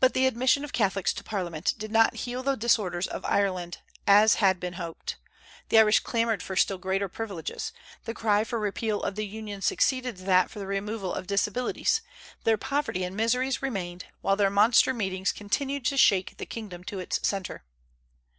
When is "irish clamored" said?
5.78-6.42